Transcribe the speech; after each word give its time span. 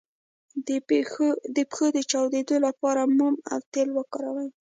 د 1.55 1.57
پښو 1.71 1.85
د 1.97 1.99
چاودیدو 2.11 2.55
لپاره 2.67 3.01
موم 3.17 3.35
او 3.51 3.59
تېل 3.73 3.89
وکاروئ 3.93 4.49